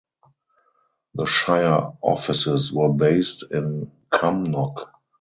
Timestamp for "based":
2.91-3.43